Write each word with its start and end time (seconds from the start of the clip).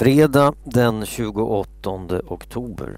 Fredag 0.00 0.54
den 0.64 1.06
28 1.06 2.20
oktober. 2.28 2.96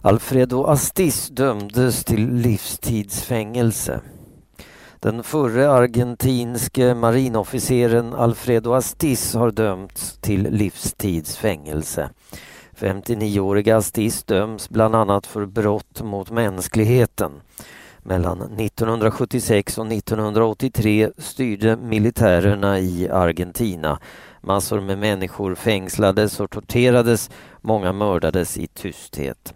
Alfredo 0.00 0.64
Astiz 0.64 1.28
dömdes 1.28 2.04
till 2.04 2.34
livstidsfängelse. 2.34 4.00
Den 5.00 5.22
förre 5.22 5.70
argentinske 5.70 6.94
marinofficeren 6.94 8.14
Alfredo 8.14 8.72
Astiz 8.72 9.34
har 9.34 9.50
dömts 9.50 10.18
till 10.20 10.42
livstidsfängelse. 10.42 12.10
59-åriga 12.78 13.76
Astiz 13.76 14.24
döms 14.24 14.68
bland 14.68 14.94
annat 14.94 15.26
för 15.26 15.46
brott 15.46 16.02
mot 16.02 16.30
mänskligheten. 16.30 17.32
Mellan 18.02 18.42
1976 18.42 19.78
och 19.78 19.86
1983 19.86 21.10
styrde 21.18 21.76
militärerna 21.76 22.78
i 22.78 23.08
Argentina 23.08 23.98
Massor 24.48 24.80
med 24.80 24.98
människor 24.98 25.54
fängslades 25.54 26.40
och 26.40 26.50
torterades, 26.50 27.30
många 27.60 27.92
mördades 27.92 28.58
i 28.58 28.66
tysthet. 28.66 29.54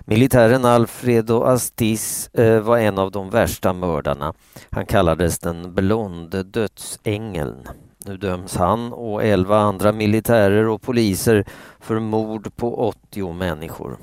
Militären 0.00 0.64
Alfredo 0.64 1.42
Astiz 1.42 2.30
eh, 2.32 2.60
var 2.60 2.78
en 2.78 2.98
av 2.98 3.10
de 3.10 3.30
värsta 3.30 3.72
mördarna. 3.72 4.32
Han 4.70 4.86
kallades 4.86 5.38
den 5.38 5.74
blonde 5.74 6.42
dödsängeln. 6.42 7.68
Nu 8.04 8.16
döms 8.16 8.56
han 8.56 8.92
och 8.92 9.24
elva 9.24 9.58
andra 9.58 9.92
militärer 9.92 10.68
och 10.68 10.82
poliser 10.82 11.44
för 11.80 11.98
mord 11.98 12.56
på 12.56 12.88
80 12.88 13.32
människor. 13.32 13.96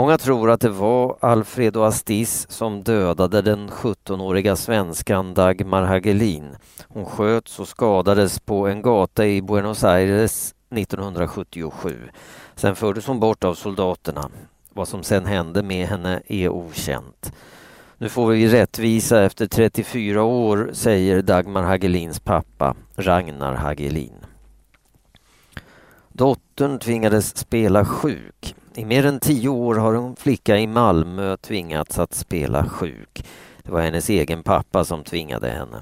Många 0.00 0.18
tror 0.18 0.50
att 0.50 0.60
det 0.60 0.68
var 0.68 1.16
Alfredo 1.20 1.82
Astiz 1.82 2.46
som 2.50 2.82
dödade 2.82 3.42
den 3.42 3.70
17-åriga 3.70 4.56
svenskan 4.56 5.34
Dagmar 5.34 5.82
Hagelin. 5.82 6.56
Hon 6.88 7.04
sköts 7.06 7.60
och 7.60 7.68
skadades 7.68 8.40
på 8.40 8.66
en 8.66 8.82
gata 8.82 9.26
i 9.26 9.42
Buenos 9.42 9.84
Aires 9.84 10.54
1977. 10.70 12.08
Sen 12.54 12.76
fördes 12.76 13.06
hon 13.06 13.20
bort 13.20 13.44
av 13.44 13.54
soldaterna. 13.54 14.30
Vad 14.72 14.88
som 14.88 15.02
sen 15.02 15.26
hände 15.26 15.62
med 15.62 15.86
henne 15.86 16.22
är 16.26 16.48
okänt. 16.48 17.32
Nu 17.98 18.08
får 18.08 18.26
vi 18.26 18.48
rättvisa 18.48 19.22
efter 19.22 19.46
34 19.46 20.22
år, 20.22 20.70
säger 20.72 21.22
Dagmar 21.22 21.62
Hagelins 21.62 22.20
pappa, 22.20 22.74
Ragnar 22.96 23.54
Hagelin. 23.54 24.26
Dottern 26.08 26.78
tvingades 26.78 27.36
spela 27.36 27.84
sjuk. 27.84 28.54
I 28.80 28.84
mer 28.84 29.06
än 29.06 29.20
tio 29.20 29.48
år 29.48 29.74
har 29.74 29.94
en 29.94 30.16
flicka 30.16 30.58
i 30.58 30.66
Malmö 30.66 31.36
tvingats 31.36 31.98
att 31.98 32.14
spela 32.14 32.64
sjuk. 32.68 33.24
Det 33.62 33.72
var 33.72 33.80
hennes 33.80 34.08
egen 34.08 34.42
pappa 34.42 34.84
som 34.84 35.04
tvingade 35.04 35.48
henne. 35.48 35.80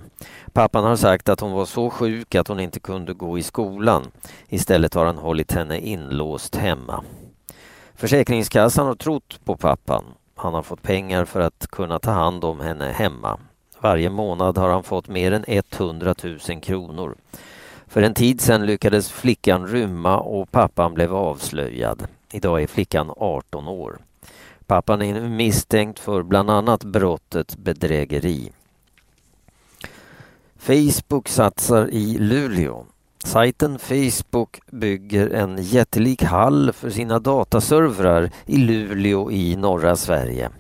Pappan 0.53 0.85
har 0.85 0.97
sagt 0.97 1.29
att 1.29 1.41
hon 1.41 1.53
var 1.53 1.65
så 1.65 1.91
sjuk 1.91 2.35
att 2.35 2.49
hon 2.49 2.61
inte 2.61 2.81
kunde 2.81 3.15
gå 3.15 3.39
i 3.39 3.43
skolan. 3.43 4.11
Istället 4.49 4.95
har 4.95 5.07
han 5.07 5.19
hållit 5.19 5.53
henne 5.53 5.79
inlåst 5.79 6.57
hemma. 6.57 7.05
Försäkringskassan 7.95 8.87
har 8.87 8.95
trott 8.95 9.41
på 9.45 9.57
pappan. 9.57 10.05
Han 10.35 10.55
har 10.55 10.63
fått 10.63 10.83
pengar 10.83 11.25
för 11.25 11.41
att 11.41 11.67
kunna 11.71 11.99
ta 11.99 12.11
hand 12.11 12.45
om 12.45 12.61
henne 12.61 12.93
hemma. 12.93 13.39
Varje 13.81 14.11
månad 14.11 14.59
har 14.59 14.69
han 14.69 14.83
fått 14.83 15.09
mer 15.09 15.33
än 15.33 15.45
100 15.47 16.15
000 16.49 16.61
kronor. 16.61 17.17
För 17.87 18.03
en 18.03 18.15
tid 18.15 18.41
sedan 18.41 18.67
lyckades 18.67 19.11
flickan 19.11 19.67
rymma 19.67 20.19
och 20.19 20.51
pappan 20.51 20.95
blev 20.95 21.15
avslöjad. 21.15 22.09
Idag 22.33 22.63
är 22.63 22.67
flickan 22.67 23.13
18 23.17 23.69
år. 23.69 23.99
Pappan 24.67 25.03
är 25.03 25.29
misstänkt 25.29 25.99
för 25.99 26.23
bland 26.23 26.51
annat 26.51 26.85
brottet 26.85 27.57
bedrägeri. 27.57 28.53
Facebook 30.57 31.29
satsar 31.29 31.89
i 31.91 32.19
Luleå. 32.19 32.87
Sajten 33.25 33.79
Facebook 33.79 34.61
bygger 34.71 35.31
en 35.31 35.63
jättelik 35.63 36.23
hall 36.23 36.73
för 36.73 36.91
sina 36.91 37.19
dataservrar 37.19 38.31
i 38.47 38.57
Luleå 38.57 39.31
i 39.31 39.57
norra 39.57 39.97
Sverige. 39.97 40.51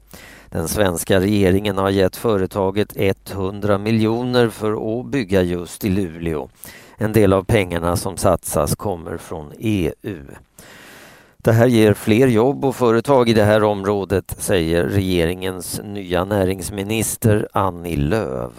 Den 0.51 0.69
svenska 0.69 1.21
regeringen 1.21 1.78
har 1.78 1.91
gett 1.91 2.17
företaget 2.17 2.97
100 2.97 3.78
miljoner 3.78 4.49
för 4.49 5.01
att 5.01 5.07
bygga 5.07 5.43
just 5.43 5.84
i 5.84 5.89
Luleå. 5.89 6.49
En 6.97 7.12
del 7.12 7.33
av 7.33 7.43
pengarna 7.43 7.97
som 7.97 8.17
satsas 8.17 8.77
kommer 8.77 9.17
från 9.17 9.53
EU. 9.59 10.25
Det 11.48 11.53
här 11.53 11.66
ger 11.66 11.94
fler 11.94 12.26
jobb 12.26 12.64
och 12.64 12.76
företag 12.76 13.28
i 13.28 13.32
det 13.32 13.44
här 13.44 13.62
området, 13.62 14.34
säger 14.38 14.84
regeringens 14.84 15.81
nya 15.84 16.25
näringsminister 16.25 17.48
Annie 17.53 17.97
Lööf. 17.97 18.53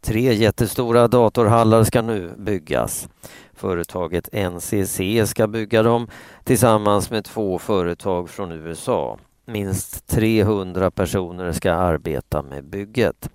Tre 0.00 0.34
jättestora 0.34 1.08
datorhallar 1.08 1.84
ska 1.84 2.02
nu 2.02 2.30
byggas. 2.38 3.08
Företaget 3.54 4.28
NCC 4.32 5.00
ska 5.30 5.46
bygga 5.46 5.82
dem 5.82 6.08
tillsammans 6.44 7.10
med 7.10 7.24
två 7.24 7.58
företag 7.58 8.30
från 8.30 8.52
USA. 8.52 9.18
Minst 9.44 10.06
300 10.06 10.90
personer 10.90 11.52
ska 11.52 11.72
arbeta 11.72 12.42
med 12.42 12.64
bygget. 12.64 13.28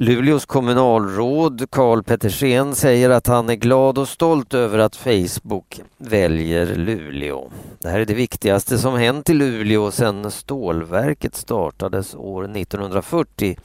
Luleås 0.00 0.46
kommunalråd 0.46 1.70
Karl 1.70 2.02
Pettersen 2.02 2.74
säger 2.74 3.10
att 3.10 3.26
han 3.26 3.50
är 3.50 3.54
glad 3.54 3.98
och 3.98 4.08
stolt 4.08 4.54
över 4.54 4.78
att 4.78 4.96
Facebook 4.96 5.80
väljer 5.96 6.74
Luleå. 6.74 7.50
Det 7.78 7.88
här 7.88 8.00
är 8.00 8.04
det 8.04 8.14
viktigaste 8.14 8.78
som 8.78 8.94
hänt 8.94 9.30
i 9.30 9.34
Luleå 9.34 9.90
sedan 9.90 10.30
stålverket 10.30 11.34
startades 11.34 12.14
år 12.14 12.44
1940, 12.56 13.56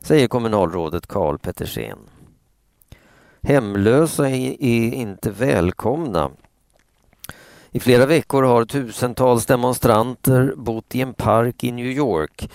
säger 0.00 0.28
kommunalrådet 0.28 1.06
Karl 1.06 1.38
Pettersen. 1.38 1.98
Hemlösa 3.42 4.30
är 4.30 4.94
inte 4.94 5.30
välkomna. 5.30 6.30
I 7.70 7.80
flera 7.80 8.06
veckor 8.06 8.42
har 8.42 8.64
tusentals 8.64 9.46
demonstranter 9.46 10.54
bott 10.56 10.94
i 10.94 11.00
en 11.00 11.14
park 11.14 11.64
i 11.64 11.72
New 11.72 11.86
York 11.86 12.50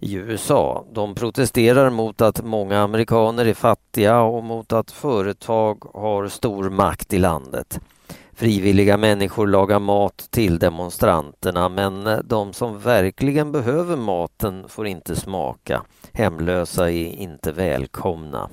i 0.00 0.14
USA. 0.14 0.84
De 0.92 1.14
protesterar 1.14 1.90
mot 1.90 2.20
att 2.20 2.44
många 2.44 2.80
amerikaner 2.80 3.46
är 3.46 3.54
fattiga 3.54 4.20
och 4.20 4.44
mot 4.44 4.72
att 4.72 4.90
företag 4.90 5.84
har 5.94 6.28
stor 6.28 6.70
makt 6.70 7.12
i 7.12 7.18
landet. 7.18 7.80
Frivilliga 8.32 8.96
människor 8.96 9.46
lagar 9.46 9.78
mat 9.78 10.28
till 10.30 10.58
demonstranterna 10.58 11.68
men 11.68 12.08
de 12.24 12.52
som 12.52 12.78
verkligen 12.78 13.52
behöver 13.52 13.96
maten 13.96 14.64
får 14.68 14.86
inte 14.86 15.16
smaka. 15.16 15.82
Hemlösa 16.12 16.90
är 16.90 17.06
inte 17.06 17.52
välkomna. 17.52 18.50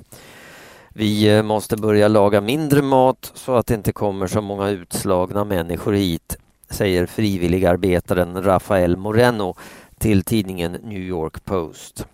Vi 0.94 1.38
eh, 1.38 1.44
måste 1.44 1.78
börja 1.78 2.08
laga 2.08 2.42
mindre 2.42 2.82
mat 2.82 3.32
så 3.36 3.56
att 3.56 3.68
det 3.68 3.74
inte 3.74 3.92
kommer 3.92 4.28
så 4.28 4.42
många 4.42 4.70
utslagna 4.70 5.44
människor 5.44 5.94
hit, 5.94 6.38
säger 6.70 7.06
frivilligarbetaren 7.06 8.44
Rafael 8.44 8.98
Moreno 8.98 9.56
till 10.00 10.24
tidningen 10.24 10.72
New 10.72 11.02
York 11.02 11.46
Post. 11.46 12.08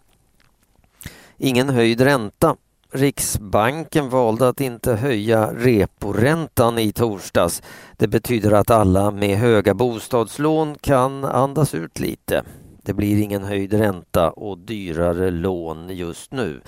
Ingen 1.38 1.70
höjd 1.70 2.02
ränta. 2.02 2.56
Riksbanken 2.92 4.10
valde 4.10 4.48
att 4.48 4.62
inte 4.62 4.94
höja 4.94 5.54
reporäntan 5.54 6.80
i 6.80 6.92
torsdags. 6.92 7.62
Det 7.98 8.08
betyder 8.08 8.52
att 8.52 8.72
alla 8.72 9.12
med 9.12 9.38
höga 9.38 9.74
bostadslån 9.74 10.76
kan 10.82 11.24
andas 11.24 11.76
ut 11.76 12.00
lite. 12.00 12.44
Det 12.82 12.94
blir 12.94 13.22
ingen 13.22 13.44
höjd 13.44 13.74
ränta 13.74 14.32
och 14.32 14.58
dyrare 14.58 15.32
lån 15.32 15.90
just 15.90 16.32
nu. 16.32 16.62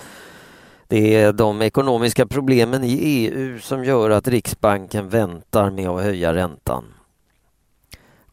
Det 0.88 1.14
är 1.14 1.32
de 1.32 1.62
ekonomiska 1.62 2.26
problemen 2.26 2.84
i 2.84 2.92
EU 2.92 3.58
som 3.58 3.84
gör 3.84 4.10
att 4.10 4.28
Riksbanken 4.28 5.08
väntar 5.08 5.70
med 5.70 5.88
att 5.88 6.02
höja 6.02 6.34
räntan. 6.34 6.84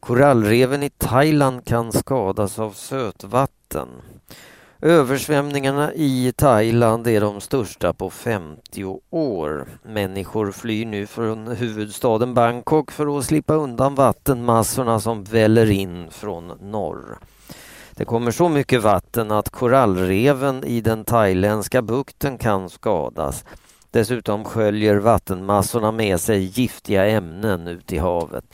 Korallreven 0.06 0.82
i 0.82 0.90
Thailand 0.90 1.64
kan 1.64 1.92
skadas 1.92 2.58
av 2.58 2.70
sötvatten. 2.70 3.88
Översvämningarna 4.80 5.94
i 5.94 6.32
Thailand 6.36 7.06
är 7.06 7.20
de 7.20 7.40
största 7.40 7.92
på 7.92 8.10
50 8.10 9.00
år. 9.10 9.68
Människor 9.82 10.52
flyr 10.52 10.86
nu 10.86 11.06
från 11.06 11.46
huvudstaden 11.46 12.34
Bangkok 12.34 12.90
för 12.90 13.18
att 13.18 13.24
slippa 13.24 13.54
undan 13.54 13.94
vattenmassorna 13.94 15.00
som 15.00 15.24
väller 15.24 15.70
in 15.70 16.10
från 16.10 16.52
norr. 16.60 17.18
Det 17.90 18.04
kommer 18.04 18.30
så 18.30 18.48
mycket 18.48 18.82
vatten 18.82 19.30
att 19.30 19.50
korallreven 19.50 20.64
i 20.64 20.80
den 20.80 21.04
thailändska 21.04 21.82
bukten 21.82 22.38
kan 22.38 22.70
skadas. 22.70 23.44
Dessutom 23.90 24.44
sköljer 24.44 24.96
vattenmassorna 24.96 25.92
med 25.92 26.20
sig 26.20 26.44
giftiga 26.44 27.06
ämnen 27.06 27.68
ut 27.68 27.92
i 27.92 27.98
havet. 27.98 28.44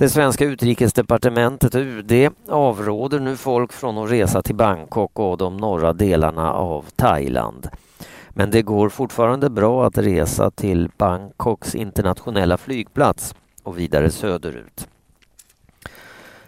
Det 0.00 0.08
svenska 0.08 0.44
utrikesdepartementet, 0.44 1.74
UD, 1.74 2.12
avråder 2.48 3.20
nu 3.20 3.36
folk 3.36 3.72
från 3.72 3.98
att 3.98 4.10
resa 4.10 4.42
till 4.42 4.54
Bangkok 4.54 5.18
och 5.18 5.38
de 5.38 5.56
norra 5.56 5.92
delarna 5.92 6.52
av 6.52 6.84
Thailand. 6.96 7.68
Men 8.30 8.50
det 8.50 8.62
går 8.62 8.88
fortfarande 8.88 9.50
bra 9.50 9.86
att 9.86 9.98
resa 9.98 10.50
till 10.50 10.90
Bangkoks 10.98 11.74
internationella 11.74 12.56
flygplats 12.56 13.34
och 13.62 13.78
vidare 13.78 14.10
söderut. 14.10 14.88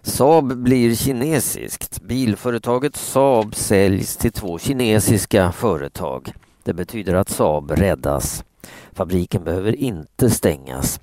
Saab 0.02 0.56
blir 0.56 0.94
kinesiskt. 0.94 2.02
Bilföretaget 2.02 2.96
Saab 2.96 3.54
säljs 3.54 4.16
till 4.16 4.32
två 4.32 4.58
kinesiska 4.58 5.52
företag. 5.52 6.32
Det 6.64 6.72
betyder 6.72 7.14
att 7.14 7.28
Saab 7.28 7.70
räddas. 7.70 8.44
Fabriken 8.92 9.44
behöver 9.44 9.76
inte 9.76 10.30
stängas. 10.30 11.00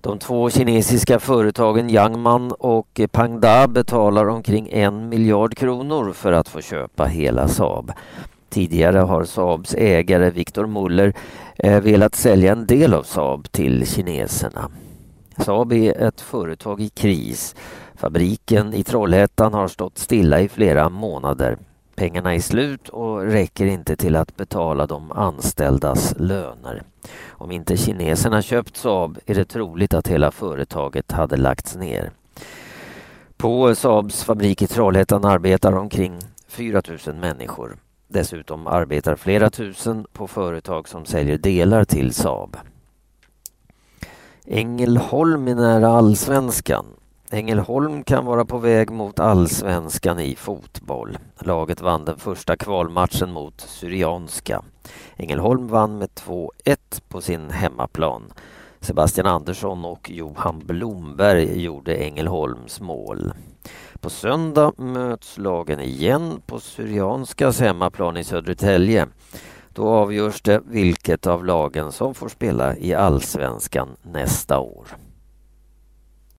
De 0.00 0.18
två 0.18 0.50
kinesiska 0.50 1.20
företagen 1.20 1.90
Yangman 1.90 2.52
och 2.52 3.00
Pangda 3.12 3.68
betalar 3.68 4.28
omkring 4.28 4.68
en 4.72 5.08
miljard 5.08 5.56
kronor 5.56 6.12
för 6.12 6.32
att 6.32 6.48
få 6.48 6.60
köpa 6.60 7.04
hela 7.04 7.48
Saab. 7.48 7.92
Tidigare 8.48 8.98
har 8.98 9.24
Saabs 9.24 9.74
ägare 9.74 10.30
Victor 10.30 10.66
Muller 10.66 11.12
eh, 11.58 11.80
velat 11.80 12.14
sälja 12.14 12.52
en 12.52 12.66
del 12.66 12.94
av 12.94 13.02
Saab 13.02 13.52
till 13.52 13.86
kineserna. 13.86 14.70
Saab 15.38 15.72
är 15.72 16.02
ett 16.02 16.20
företag 16.20 16.80
i 16.80 16.88
kris. 16.88 17.54
Fabriken 17.94 18.74
i 18.74 18.84
Trollhättan 18.84 19.54
har 19.54 19.68
stått 19.68 19.98
stilla 19.98 20.40
i 20.40 20.48
flera 20.48 20.88
månader. 20.88 21.58
Pengarna 22.00 22.34
är 22.34 22.40
slut 22.40 22.88
och 22.88 23.22
räcker 23.22 23.66
inte 23.66 23.96
till 23.96 24.16
att 24.16 24.36
betala 24.36 24.86
de 24.86 25.12
anställdas 25.12 26.14
löner. 26.18 26.82
Om 27.28 27.50
inte 27.50 27.76
kineserna 27.76 28.42
köpt 28.42 28.76
Saab 28.76 29.18
är 29.26 29.34
det 29.34 29.44
troligt 29.44 29.94
att 29.94 30.08
hela 30.08 30.30
företaget 30.30 31.12
hade 31.12 31.36
lagts 31.36 31.76
ner. 31.76 32.10
På 33.36 33.74
Saabs 33.74 34.24
fabrik 34.24 34.62
i 34.62 34.66
Trollhättan 34.66 35.24
arbetar 35.24 35.72
omkring 35.72 36.18
4 36.48 36.82
000 37.06 37.16
människor. 37.16 37.76
Dessutom 38.08 38.66
arbetar 38.66 39.16
flera 39.16 39.50
tusen 39.50 40.06
på 40.12 40.28
företag 40.28 40.88
som 40.88 41.04
säljer 41.04 41.38
delar 41.38 41.84
till 41.84 42.14
Saab. 42.14 42.56
Ängelholm 44.46 45.48
är 45.48 45.54
nära 45.54 45.88
allsvenskan. 45.88 46.86
Ängelholm 47.32 48.04
kan 48.04 48.24
vara 48.24 48.44
på 48.44 48.58
väg 48.58 48.90
mot 48.90 49.20
allsvenskan 49.20 50.20
i 50.20 50.36
fotboll. 50.36 51.18
Laget 51.38 51.80
vann 51.80 52.04
den 52.04 52.18
första 52.18 52.56
kvalmatchen 52.56 53.32
mot 53.32 53.60
Syrianska. 53.60 54.62
Ängelholm 55.16 55.68
vann 55.68 55.98
med 55.98 56.08
2-1 56.08 56.48
på 57.08 57.20
sin 57.20 57.50
hemmaplan. 57.50 58.22
Sebastian 58.80 59.26
Andersson 59.26 59.84
och 59.84 60.10
Johan 60.10 60.58
Blomberg 60.58 61.62
gjorde 61.62 61.94
Ängelholms 61.94 62.80
mål. 62.80 63.32
På 64.00 64.10
söndag 64.10 64.72
möts 64.76 65.38
lagen 65.38 65.80
igen 65.80 66.42
på 66.46 66.60
Syrianskas 66.60 67.60
hemmaplan 67.60 68.16
i 68.16 68.24
Södertälje. 68.24 69.06
Då 69.68 69.88
avgörs 69.88 70.42
det 70.42 70.60
vilket 70.66 71.26
av 71.26 71.44
lagen 71.44 71.92
som 71.92 72.14
får 72.14 72.28
spela 72.28 72.76
i 72.76 72.94
allsvenskan 72.94 73.88
nästa 74.02 74.58
år. 74.58 74.86